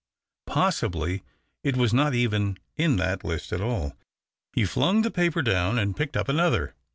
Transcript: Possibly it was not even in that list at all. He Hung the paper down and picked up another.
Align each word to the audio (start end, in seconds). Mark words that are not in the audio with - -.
Possibly 0.47 1.21
it 1.63 1.77
was 1.77 1.93
not 1.93 2.15
even 2.15 2.57
in 2.75 2.95
that 2.97 3.23
list 3.23 3.53
at 3.53 3.61
all. 3.61 3.93
He 4.51 4.63
Hung 4.63 5.03
the 5.03 5.11
paper 5.11 5.43
down 5.43 5.77
and 5.77 5.95
picked 5.95 6.17
up 6.17 6.27
another. 6.27 6.73